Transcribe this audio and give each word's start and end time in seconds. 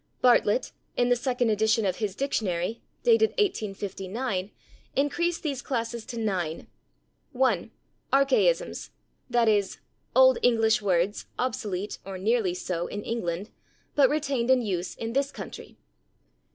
Bartlett, 0.19 0.71
in 0.97 1.09
the 1.09 1.15
second 1.15 1.51
edition 1.51 1.85
of 1.85 1.97
his 1.97 2.15
dictionary, 2.15 2.81
dated 3.03 3.29
1859, 3.37 4.49
increased 4.95 5.43
these 5.43 5.61
classes 5.61 6.07
to 6.07 6.17
nine; 6.17 6.65
1. 7.33 7.69
Archaisms, 8.11 8.89
/i. 9.31 9.47
e./, 9.75 9.79
old 10.15 10.39
English 10.41 10.81
words, 10.81 11.27
obsolete, 11.37 11.99
or 12.03 12.17
nearly 12.17 12.55
so, 12.55 12.87
in 12.87 13.03
England, 13.03 13.51
but 13.93 14.09
retained 14.09 14.49
in 14.49 14.63
use 14.63 14.95
in 14.95 15.13
this 15.13 15.29
country. 15.31 15.77